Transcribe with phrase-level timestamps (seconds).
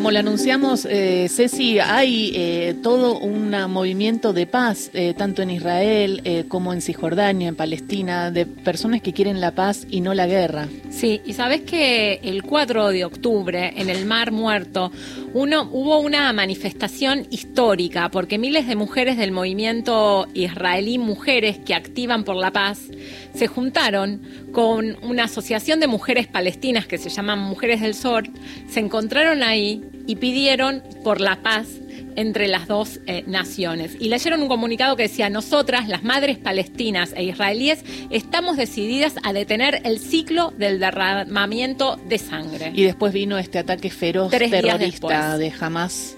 [0.00, 5.50] como lo anunciamos, eh, Ceci, hay eh, todo un movimiento de paz, eh, tanto en
[5.50, 10.14] Israel eh, como en Cisjordania, en Palestina, de personas que quieren la paz y no
[10.14, 10.68] la guerra.
[10.88, 14.90] Sí, y sabes que el 4 de octubre, en el Mar Muerto,
[15.34, 22.24] uno, hubo una manifestación histórica, porque miles de mujeres del movimiento israelí Mujeres que activan
[22.24, 22.88] por la paz
[23.34, 24.22] se juntaron
[24.52, 28.24] con una asociación de mujeres palestinas que se llaman Mujeres del Sur,
[28.68, 31.68] se encontraron ahí y pidieron por la paz
[32.16, 33.96] entre las dos eh, naciones.
[33.98, 39.32] Y leyeron un comunicado que decía, nosotras, las madres palestinas e israelíes, estamos decididas a
[39.32, 42.72] detener el ciclo del derramamiento de sangre.
[42.74, 46.16] Y después vino este ataque feroz Tres terrorista de Hamas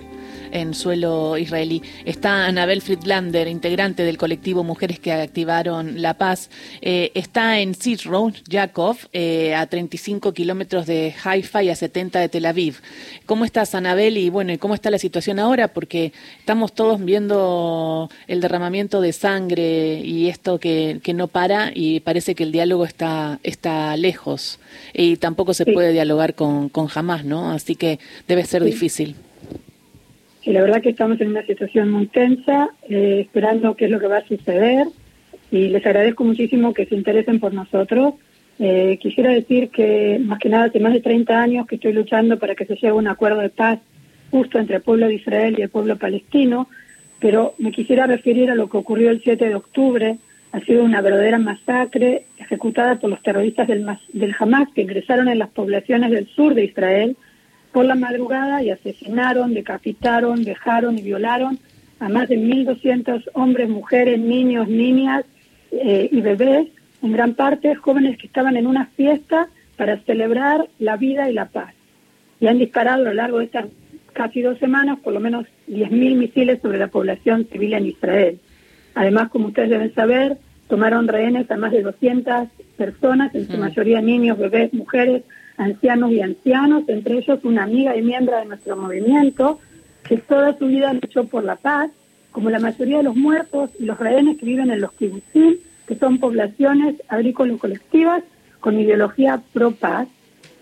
[0.52, 1.82] en suelo israelí.
[2.04, 6.50] Está Anabel Friedlander, integrante del colectivo Mujeres que Activaron la Paz.
[6.80, 12.28] Eh, está en Road, Yakov, eh, a 35 kilómetros de Haifa y a 70 de
[12.28, 12.76] Tel Aviv.
[13.26, 14.16] ¿Cómo estás, Anabel?
[14.18, 15.68] Y bueno, ¿y ¿cómo está la situación ahora?
[15.68, 22.00] Porque estamos todos viendo el derramamiento de sangre y esto que, que no para y
[22.00, 24.58] parece que el diálogo está, está lejos
[24.92, 25.72] y tampoco se Sí.
[25.72, 27.52] puede dialogar con, con Hamas, ¿no?
[27.52, 28.70] Así que debe ser Sí.
[28.70, 29.14] difícil.
[30.42, 34.00] Sí, la verdad que estamos en una situación muy tensa, eh, esperando qué es lo
[34.00, 34.88] que va a suceder
[35.52, 38.14] y les agradezco muchísimo que se interesen por nosotros.
[38.58, 42.38] Eh, quisiera decir que más que nada hace más de 30 años que estoy luchando
[42.40, 43.78] para que se llegue a un acuerdo de paz
[44.32, 46.68] justo entre el pueblo de Israel y el pueblo palestino,
[47.20, 50.16] pero me quisiera referir a lo que ocurrió el 7 de octubre.
[50.50, 55.38] Ha sido una verdadera masacre ejecutada por los terroristas del, del Hamas que ingresaron en
[55.38, 57.16] las poblaciones del sur de Israel
[57.72, 61.58] por la madrugada y asesinaron, decapitaron, dejaron y violaron
[62.00, 65.24] a más de 1.200 hombres, mujeres, niños, niñas
[65.70, 66.68] eh, y bebés,
[67.02, 71.46] en gran parte jóvenes que estaban en una fiesta para celebrar la vida y la
[71.46, 71.74] paz.
[72.40, 73.66] Y han disparado a lo largo de estas
[74.12, 78.38] casi dos semanas por lo menos 10.000 misiles sobre la población civil en Israel.
[78.94, 80.36] Además, como ustedes deben saber,
[80.68, 85.22] tomaron rehenes a más de 200 personas, en su mayoría niños, bebés, mujeres,
[85.62, 89.58] ancianos y ancianos, entre ellos una amiga y miembro de nuestro movimiento,
[90.04, 91.90] que toda su vida luchó por la paz,
[92.30, 95.56] como la mayoría de los muertos y los rehenes que viven en los kibutzim,
[95.86, 98.22] que son poblaciones agrícolas colectivas
[98.60, 100.08] con ideología pro paz.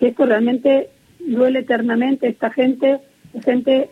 [0.00, 0.88] Y esto realmente
[1.20, 2.28] duele eternamente.
[2.28, 2.98] Esta gente,
[3.44, 3.90] gente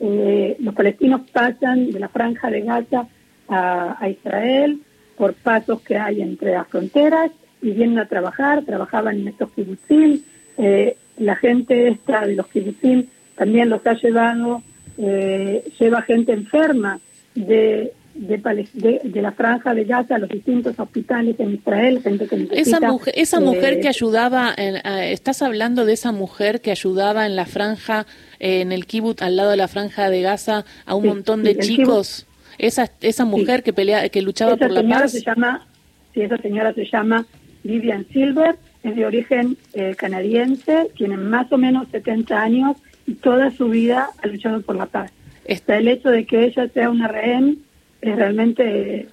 [0.00, 3.08] eh, los palestinos pasan de la franja de Gaza
[3.48, 4.82] a Israel
[5.16, 7.30] por pasos que hay entre las fronteras
[7.62, 10.20] y vienen a trabajar, trabajaban en estos kibutzim.
[10.56, 14.62] Eh, la gente esta de los kibutzim también los ha llevado,
[14.98, 16.98] eh, lleva gente enferma
[17.34, 22.26] de, de, de- de la franja de Gaza a los distintos hospitales en Israel, gente
[22.26, 22.60] que necesita...
[22.78, 26.70] Esa mujer, esa eh, mujer que ayudaba, en- eh, estás hablando de esa mujer que
[26.72, 28.06] ayudaba en la franja,
[28.40, 31.42] eh, en el kibbutz, al lado de la franja de Gaza, a un Sí, montón
[31.44, 32.26] de chicos.
[32.58, 35.12] Esa, esa mujer que pelea, que luchaba esa por la señora paz.
[35.12, 35.66] se llama,
[36.12, 37.24] sí, esa señora se llama
[37.64, 42.76] Vivian Silver, es de origen eh, canadiense, tiene más o menos 70 años
[43.06, 45.12] y toda su vida ha luchado por la paz.
[45.44, 47.58] Está el hecho de que ella sea una rehén
[48.00, 49.08] es realmente eh,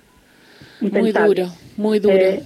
[0.81, 1.47] muy duro,
[1.77, 2.15] muy duro.
[2.15, 2.43] Eh,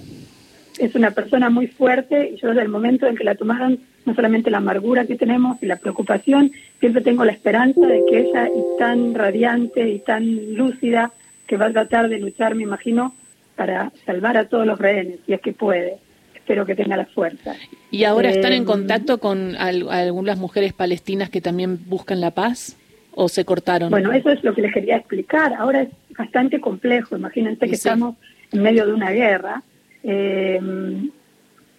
[0.80, 4.16] es una persona muy fuerte y yo desde el momento en que la tomaron, no
[4.16, 8.46] solamente la amargura que tenemos y la preocupación, siempre tengo la esperanza de que ella
[8.46, 11.12] es tan radiante y tan lúcida
[11.48, 13.14] que va a tratar de luchar, me imagino,
[13.60, 15.98] para salvar a todos los rehenes, si es que puede.
[16.34, 17.56] Espero que tenga la fuerza.
[17.92, 22.32] ¿Y ahora están en eh, contacto con al- algunas mujeres palestinas que también buscan la
[22.32, 22.78] paz?
[23.12, 23.90] ¿O se cortaron?
[23.90, 25.54] Bueno, eso es lo que les quería explicar.
[25.56, 27.18] Ahora es bastante complejo.
[27.18, 27.76] Imagínense que sí.
[27.76, 28.16] estamos
[28.54, 29.62] en medio de una guerra.
[30.04, 30.62] Eh,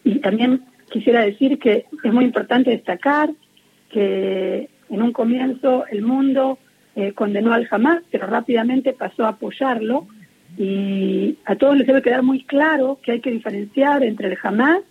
[0.04, 3.30] y también quisiera decir que es muy importante destacar
[3.90, 6.58] que en un comienzo el mundo
[6.94, 10.06] eh, condenó al Hamas, pero rápidamente pasó a apoyarlo.
[10.62, 14.82] Y a todos les debe quedar muy claro que hay que diferenciar entre el Hamas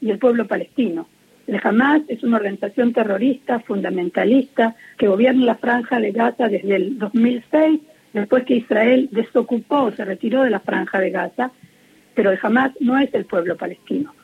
[0.00, 1.06] y el pueblo palestino.
[1.46, 6.98] El Hamas es una organización terrorista, fundamentalista, que gobierna la franja de Gaza desde el
[6.98, 7.78] 2006,
[8.14, 11.50] después que Israel desocupó, se retiró de la franja de Gaza,
[12.14, 14.14] pero el Hamas no es el pueblo palestino.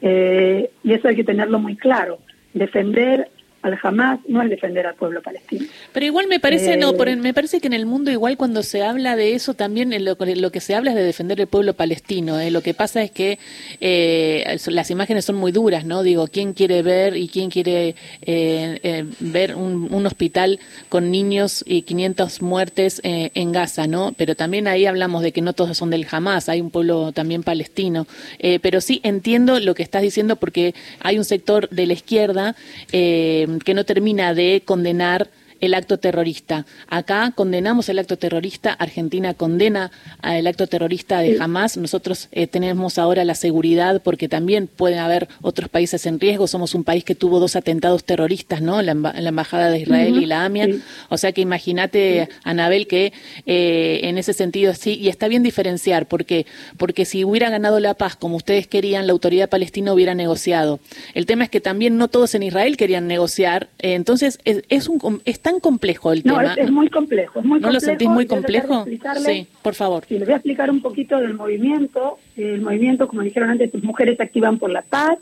[0.00, 2.20] Eh, y eso hay que tenerlo muy claro.
[2.54, 3.28] Defender
[3.66, 5.66] al Hamas no es defender al pueblo palestino.
[5.92, 8.82] Pero igual me parece, Eh, no, me parece que en el mundo igual cuando se
[8.82, 12.40] habla de eso también lo, lo que se habla es de defender el pueblo palestino.
[12.40, 12.50] ¿eh?
[12.50, 13.38] Lo que pasa es que
[13.80, 16.02] eh, las imágenes son muy duras, ¿no?
[16.02, 20.58] Digo, ¿quién quiere ver y quién quiere eh, eh, ver un, un hospital
[20.88, 24.12] con niños y 500 muertes eh, en Gaza, ¿no?
[24.16, 27.42] Pero también ahí hablamos de que no todos son del Hamas, hay un pueblo también
[27.42, 28.06] palestino.
[28.38, 32.54] Eh, pero sí entiendo lo que estás diciendo porque hay un sector de la izquierda
[32.92, 35.28] eh, que no termina de condenar
[35.60, 36.66] el acto terrorista.
[36.88, 39.90] Acá condenamos el acto terrorista, Argentina condena
[40.22, 41.76] el acto terrorista de Hamas.
[41.76, 46.46] Nosotros eh, tenemos ahora la seguridad porque también pueden haber otros países en riesgo.
[46.46, 48.82] Somos un país que tuvo dos atentados terroristas, ¿no?
[48.82, 50.68] La, la embajada de Israel y la AMIA.
[51.08, 53.12] O sea que imagínate, Anabel, que
[53.46, 57.94] eh, en ese sentido sí, y está bien diferenciar, porque porque si hubiera ganado la
[57.94, 60.80] paz como ustedes querían, la autoridad palestina hubiera negociado.
[61.14, 63.68] El tema es que también no todos en Israel querían negociar.
[63.78, 66.42] Eh, entonces es, es un es tan complejo el tema.
[66.42, 67.38] No, es, muy complejo.
[67.38, 68.84] Es muy ¿No lo sentís muy complejo?
[69.24, 70.04] Sí, por favor.
[70.08, 72.18] Sí, les voy a explicar un poquito del movimiento.
[72.36, 75.18] El movimiento, como dijeron antes, mujeres activan por la paz.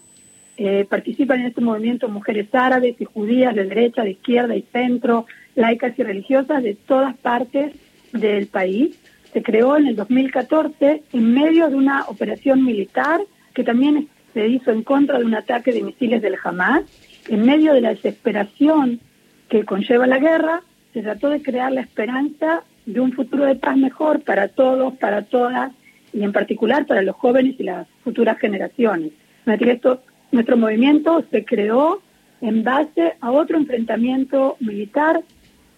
[0.56, 5.26] Eh, participan en este movimiento mujeres árabes y judías de derecha, de izquierda y centro,
[5.56, 7.74] laicas y religiosas de todas partes
[8.12, 8.98] del país.
[9.34, 13.20] Se creó en el 2014 en medio de una operación militar
[13.52, 16.84] que también se hizo en contra de un ataque de misiles del Hamas,
[17.28, 19.00] en medio de la desesperación
[19.48, 20.62] que conlleva la guerra,
[20.92, 25.22] se trató de crear la esperanza de un futuro de paz mejor para todos, para
[25.22, 25.72] todas,
[26.12, 29.12] y en particular para los jóvenes y las futuras generaciones.
[29.46, 30.02] Esto,
[30.32, 32.00] nuestro movimiento se creó
[32.40, 35.22] en base a otro enfrentamiento militar,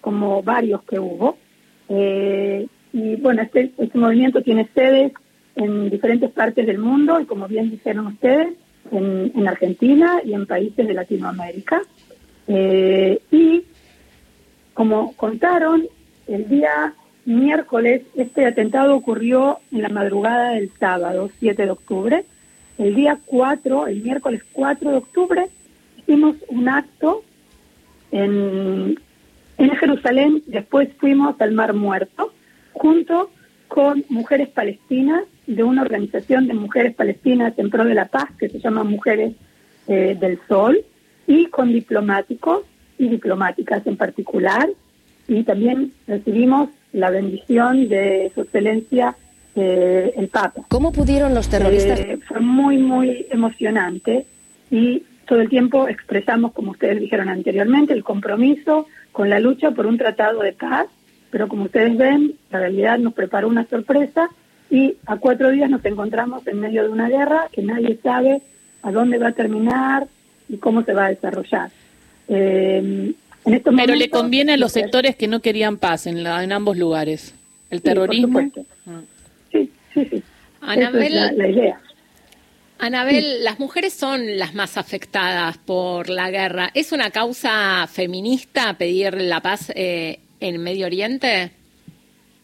[0.00, 1.38] como varios que hubo.
[1.88, 5.12] Eh, y bueno, este, este movimiento tiene sedes
[5.54, 8.48] en diferentes partes del mundo y como bien dijeron ustedes,
[8.92, 11.82] en, en Argentina y en países de Latinoamérica.
[12.48, 13.64] Eh, y
[14.74, 15.86] como contaron,
[16.26, 16.94] el día
[17.24, 22.24] miércoles este atentado ocurrió en la madrugada del sábado, 7 de octubre.
[22.78, 25.46] El día 4, el miércoles 4 de octubre,
[25.96, 27.22] hicimos un acto
[28.12, 28.98] en,
[29.58, 32.32] en Jerusalén, después fuimos al Mar Muerto,
[32.72, 33.30] junto
[33.68, 38.48] con mujeres palestinas de una organización de mujeres palestinas en pro de la paz que
[38.48, 39.34] se llama Mujeres
[39.88, 40.84] eh, del Sol
[41.26, 42.62] y con diplomáticos
[42.98, 44.68] y diplomáticas en particular.
[45.28, 49.16] Y también recibimos la bendición de su excelencia
[49.54, 50.62] eh, el Papa.
[50.68, 51.98] ¿Cómo pudieron los terroristas?
[52.00, 54.26] Eh, fue muy, muy emocionante
[54.70, 59.86] y todo el tiempo expresamos, como ustedes dijeron anteriormente, el compromiso con la lucha por
[59.86, 60.86] un tratado de paz,
[61.30, 64.28] pero como ustedes ven, la realidad nos preparó una sorpresa
[64.70, 68.42] y a cuatro días nos encontramos en medio de una guerra que nadie sabe
[68.82, 70.06] a dónde va a terminar,
[70.48, 71.70] y cómo se va a desarrollar.
[72.28, 73.12] Eh,
[73.46, 77.34] en Pero le conviene a los sectores que no querían paz en, en ambos lugares.
[77.70, 78.40] El terrorismo.
[79.52, 80.22] Sí, sí, sí.
[80.60, 81.80] Anabel, la, idea.
[82.78, 86.70] Anabel, las mujeres son las más afectadas por la guerra.
[86.74, 91.52] ¿Es una causa feminista pedir la paz eh, en Medio Oriente?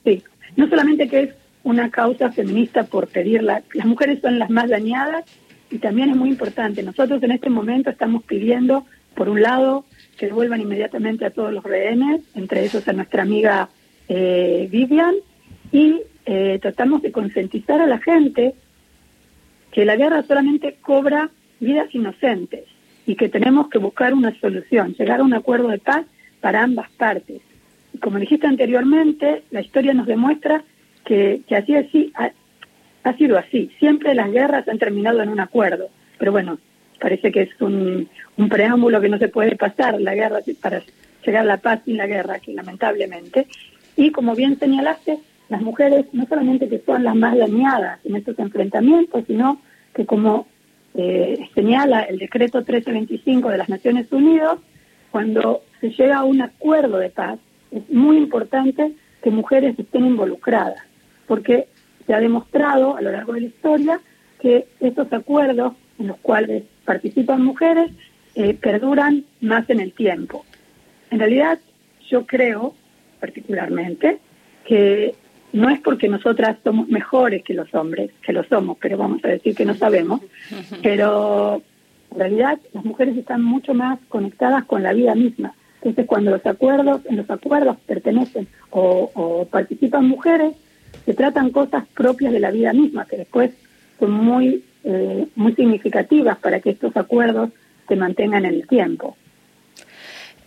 [0.05, 0.23] Sí,
[0.57, 1.31] no solamente que es
[1.65, 5.25] una causa feminista por pedirla, las mujeres son las más dañadas
[5.73, 8.85] y también es muy importante, nosotros en este momento estamos pidiendo,
[9.15, 9.87] por un lado,
[10.19, 13.71] que devuelvan inmediatamente a todos los rehenes, entre ellos a nuestra amiga
[14.07, 15.15] eh, Vivian,
[15.73, 18.55] y eh, tratamos de concientizar a la gente
[19.73, 22.65] que la guerra solamente cobra vidas inocentes
[23.07, 26.05] y que tenemos que buscar una solución, llegar a un acuerdo de paz
[26.43, 27.41] para ambas partes.
[27.95, 30.65] Y como dijiste anteriormente, la historia nos demuestra
[31.07, 32.13] que, que así, así,
[33.05, 33.71] ha sido así.
[33.79, 35.89] Siempre las guerras han terminado en un acuerdo.
[36.19, 36.59] Pero bueno,
[37.01, 38.09] parece que es un,
[38.49, 40.83] preámbulo que no se puede pasar la guerra para
[41.25, 43.47] llegar a la paz sin la guerra, que lamentablemente.
[43.97, 48.39] Y como bien señalaste, las mujeres no solamente que son las más dañadas en estos
[48.39, 49.61] enfrentamientos, sino
[49.95, 50.47] que como
[50.95, 54.59] eh, señala el decreto 1325 de las Naciones Unidas,
[55.11, 57.39] cuando se llega a un acuerdo de paz,
[57.71, 60.83] es muy importante que mujeres estén involucradas,
[61.27, 61.69] porque
[62.13, 64.01] se ha demostrado a lo largo de la historia
[64.39, 67.91] que estos acuerdos en los cuales participan mujeres
[68.35, 70.45] eh, perduran más en el tiempo.
[71.11, 71.59] En realidad,
[72.11, 72.75] yo creo
[73.19, 74.19] particularmente
[74.67, 75.15] que
[75.55, 79.29] no es porque nosotras somos mejores que los hombres, que lo somos, pero vamos a
[79.29, 80.21] decir que no sabemos,
[80.83, 81.63] pero
[82.11, 85.55] en realidad las mujeres están mucho más conectadas con la vida misma.
[85.77, 90.53] Entonces, cuando los acuerdos, en los acuerdos pertenecen o, o participan mujeres,
[91.05, 93.51] se tratan cosas propias de la vida misma, que después
[93.99, 97.51] son muy, eh, muy significativas para que estos acuerdos
[97.89, 99.17] se mantengan en el tiempo.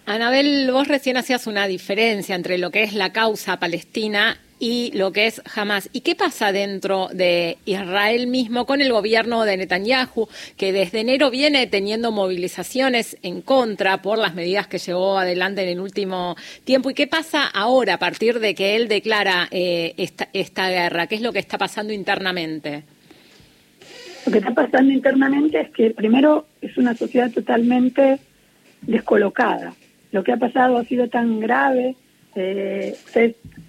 [0.07, 5.11] Anabel, vos recién hacías una diferencia entre lo que es la causa palestina y lo
[5.11, 5.89] que es Hamas.
[5.93, 11.31] ¿Y qué pasa dentro de Israel mismo con el gobierno de Netanyahu, que desde enero
[11.31, 16.35] viene teniendo movilizaciones en contra por las medidas que llevó adelante en el último
[16.65, 16.91] tiempo?
[16.91, 21.07] ¿Y qué pasa ahora a partir de que él declara eh, esta, esta guerra?
[21.07, 22.83] ¿Qué es lo que está pasando internamente?
[24.27, 28.19] Lo que está pasando internamente es que primero es una sociedad totalmente
[28.83, 29.73] descolocada.
[30.15, 31.97] Lo que ha pasado ha sido tan grave.
[32.35, 32.95] Eh,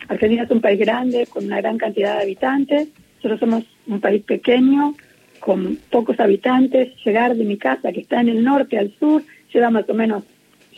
[0.06, 2.88] Argentina es un país grande, con una gran cantidad de habitantes.
[3.16, 4.94] Nosotros somos un país pequeño,
[5.40, 6.92] con pocos habitantes.
[7.04, 10.22] Llegar de mi casa, que está en el norte al sur, lleva más o menos,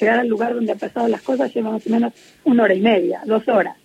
[0.01, 2.81] llegar al lugar donde ha pasado las cosas, lleva más o menos una hora y
[2.81, 3.77] media, dos horas.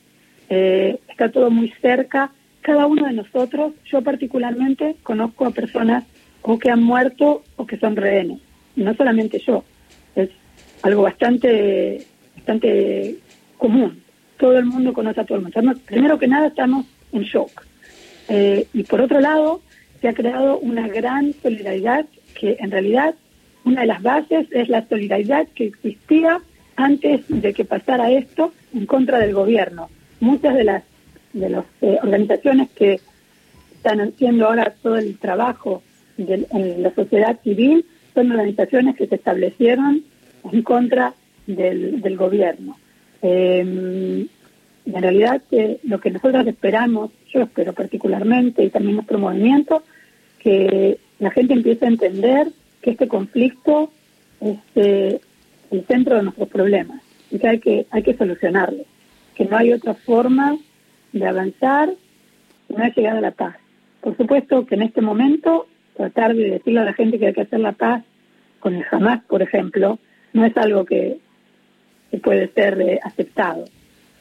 [0.47, 2.31] Eh, está todo muy cerca.
[2.61, 6.05] Cada uno de nosotros, yo particularmente, conozco a personas
[6.43, 8.39] o que han muerto o que son rehenes.
[8.77, 9.65] No solamente yo,
[10.83, 13.15] algo bastante, bastante
[13.57, 14.03] común.
[14.37, 15.81] Todo el mundo conoce a todo el mundo.
[15.85, 17.65] Primero que nada estamos en shock.
[18.29, 19.61] Eh, y por otro lado,
[20.01, 22.05] se ha creado una gran solidaridad
[22.39, 23.15] que en realidad
[23.63, 26.41] una de las bases es la solidaridad que existía
[26.75, 29.89] antes de que pasara esto en contra del gobierno.
[30.19, 30.83] Muchas de las
[31.31, 32.99] de las eh, organizaciones que
[33.75, 35.81] están haciendo ahora todo el trabajo
[36.17, 40.03] en la sociedad civil son organizaciones que se establecieron
[40.51, 41.13] en contra
[41.47, 42.77] del, del gobierno.
[43.21, 44.27] Eh,
[44.85, 45.41] en realidad,
[45.83, 49.83] lo que nosotros esperamos, yo espero particularmente, y también nuestro movimiento,
[50.39, 52.47] que la gente empiece a entender
[52.81, 53.91] que este conflicto
[54.41, 55.21] es eh,
[55.71, 58.83] el centro de nuestros problemas y que hay que, hay que solucionarlo,
[59.35, 60.57] que no hay otra forma
[61.13, 61.93] de avanzar
[62.67, 63.55] y no es llegar a la paz.
[64.01, 67.41] Por supuesto que en este momento tratar de decirle a la gente que hay que
[67.41, 68.03] hacer la paz
[68.59, 69.97] con el Hamas, por ejemplo,
[70.33, 71.17] no es algo que,
[72.21, 73.65] puede ser eh, aceptado.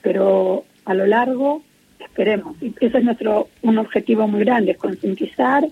[0.01, 1.63] Pero a lo largo,
[2.01, 2.57] esperemos.
[2.63, 5.69] Y ese es nuestro un objetivo muy grande, es concientizar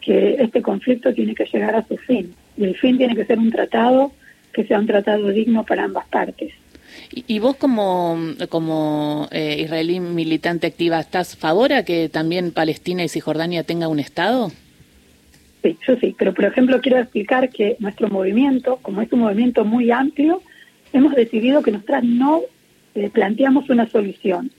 [0.00, 2.34] que este conflicto tiene que llegar a su fin.
[2.56, 4.12] Y el fin tiene que ser un tratado
[4.52, 6.52] que sea un tratado digno para ambas partes.
[7.10, 13.04] ¿Y vos como, como eh, israelí militante activa, estás a favor a que también Palestina
[13.04, 14.50] y Cisjordania tengan un Estado?
[15.62, 19.64] Sí, yo sí, pero por ejemplo quiero explicar que nuestro movimiento, como es un movimiento
[19.64, 20.42] muy amplio,
[20.92, 22.42] hemos decidido que nosotras no
[22.94, 24.50] eh, planteamos una solución.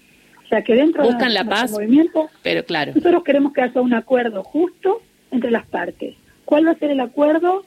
[0.46, 2.94] O sea, que dentro Buscan de la nuestro paz, movimiento, pero claro.
[2.96, 6.16] nosotros queremos que haya un acuerdo justo entre las partes.
[6.46, 7.66] ¿Cuál va a ser el acuerdo?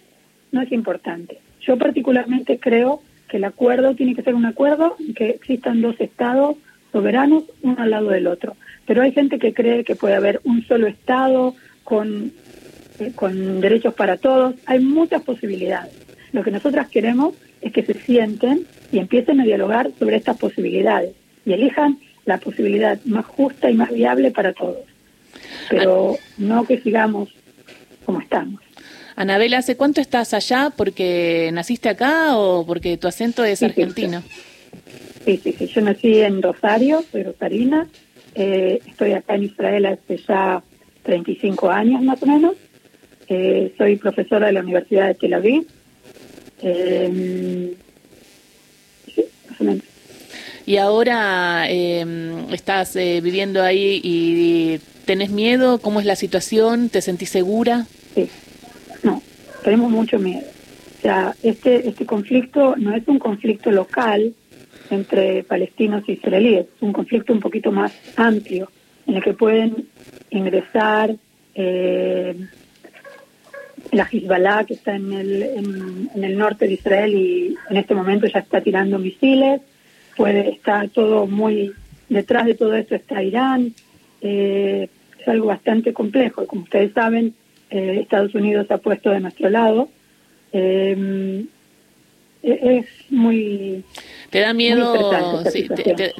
[0.52, 1.40] No es importante.
[1.60, 5.96] Yo particularmente creo que el acuerdo tiene que ser un acuerdo en que existan dos
[6.00, 6.56] estados
[6.92, 8.56] soberanos uno al lado del otro.
[8.86, 12.32] Pero hay gente que cree que puede haber un solo estado con
[12.98, 14.54] eh, con derechos para todos.
[14.66, 15.92] Hay muchas posibilidades.
[16.32, 21.12] Lo que nosotras queremos es que se sienten y empiecen a dialogar sobre estas posibilidades
[21.44, 24.84] y elijan la posibilidad más justa y más viable para todos.
[25.70, 27.30] Pero no que sigamos
[28.04, 28.60] como estamos.
[29.16, 30.70] Anabel, ¿hace cuánto estás allá?
[30.76, 34.22] ¿Porque naciste acá o porque tu acento es argentino?
[35.24, 35.66] Sí, sí, sí.
[35.66, 37.88] Yo nací en Rosario, soy rosarina.
[38.34, 40.62] Eh, estoy acá en Israel hace ya
[41.02, 42.54] 35 años más o menos.
[43.28, 45.66] Eh, soy profesora de la Universidad de Tel Aviv.
[46.62, 47.74] Eh,
[50.66, 56.88] y ahora em, estás eh, viviendo ahí y tenés miedo, ¿cómo es la situación?
[56.88, 57.86] ¿Te sentís segura?
[58.14, 58.28] Sí,
[59.04, 59.22] no,
[59.62, 60.42] tenemos mucho miedo.
[60.98, 64.34] O sea, este, este conflicto no es un conflicto local
[64.90, 68.68] entre palestinos y israelíes, es un conflicto un poquito más amplio,
[69.06, 69.86] en el que pueden
[70.30, 71.14] ingresar
[71.54, 72.34] eh,
[73.96, 78.26] la Hezbollah, que está en el, en, el norte de Israel y en este momento
[78.26, 79.60] ya está tirando misiles,
[80.16, 81.72] puede estar todo muy
[82.08, 83.74] detrás de todo esto está Irán,
[84.20, 84.88] eh,
[85.18, 86.46] es algo bastante complejo.
[86.46, 87.34] Como ustedes saben,
[87.70, 89.88] eh, Estados Unidos ha puesto de nuestro lado.
[90.52, 91.44] Eh,
[92.42, 93.82] es muy
[94.30, 95.42] te da miedo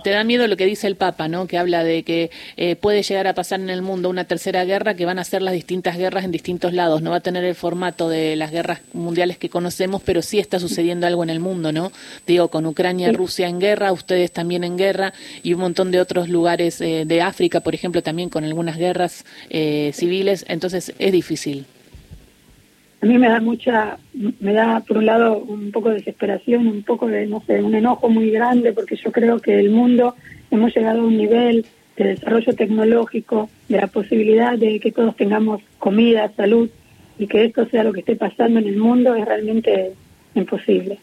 [0.03, 3.03] te, da miedo lo que dice el Papa no que habla de que eh, puede
[3.03, 5.97] llegar a pasar en el mundo una tercera guerra que van a ser las distintas
[5.97, 7.03] guerras en distintos lados.
[7.03, 10.59] No va a tener el formato de las guerras mundiales que conocemos pero sí está
[10.59, 11.93] sucediendo algo en el mundo no
[12.27, 16.01] digo con Ucrania y Rusia en guerra ustedes también en guerra y un montón de
[16.01, 20.45] otros lugares eh, de África por ejemplo también con algunas guerras eh, civiles.
[20.49, 21.67] Entonces es difícil
[23.01, 23.99] a mí me da mucha,
[24.41, 27.75] me da por un lado un poco de desesperación, un poco de, no sé, un
[27.75, 30.15] enojo muy grande, porque yo creo que el mundo
[30.51, 35.63] hemos llegado a un nivel de desarrollo tecnológico, de la posibilidad de que todos tengamos
[35.79, 36.71] comida, salud,
[37.19, 39.93] y que esto sea lo que esté pasando en el mundo es realmente
[40.35, 40.99] imposible.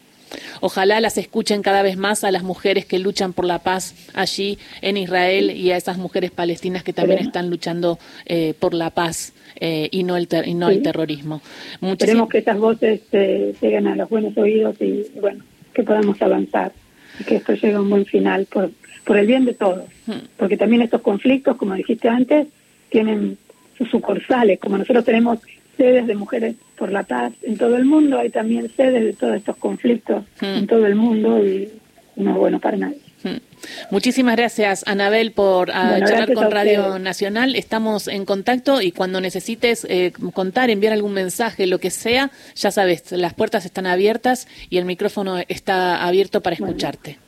[0.60, 4.58] Ojalá las escuchen cada vez más a las mujeres que luchan por la paz allí
[4.82, 9.32] en Israel y a esas mujeres palestinas que también están luchando eh, por la paz
[9.56, 11.40] eh, y no el y no el terrorismo.
[11.80, 16.72] Esperemos que esas voces eh, lleguen a los buenos oídos y bueno que podamos avanzar
[17.18, 18.70] y que esto llegue a un buen final por
[19.04, 20.12] por el bien de todos, hmm.
[20.36, 22.46] porque también estos conflictos, como dijiste antes,
[22.88, 23.36] tienen
[23.76, 25.40] sus sucursales, como nosotros tenemos
[25.76, 29.36] sedes de Mujeres por la Paz en todo el mundo, hay también sedes de todos
[29.36, 30.44] estos conflictos Mm.
[30.44, 31.68] en todo el mundo y
[32.16, 32.98] no es bueno para nadie.
[33.22, 33.38] Mm.
[33.90, 36.98] Muchísimas gracias, Anabel, por ah, Bueno, charlar con Radio.
[36.98, 37.56] Nacional.
[37.56, 42.70] Estamos en contacto y cuando necesites eh, contar, enviar algún mensaje, lo que sea, ya
[42.70, 46.72] sabes, las puertas están abiertas y el micrófono está abierto para Bueno.
[46.72, 47.18] escucharte.